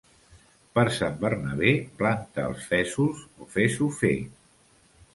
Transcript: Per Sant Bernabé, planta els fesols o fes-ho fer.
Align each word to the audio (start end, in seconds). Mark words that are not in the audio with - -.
Per 0.79 0.85
Sant 0.95 1.19
Bernabé, 1.25 1.75
planta 2.01 2.49
els 2.53 2.67
fesols 2.73 3.23
o 3.47 3.51
fes-ho 3.59 3.93
fer. 4.03 4.15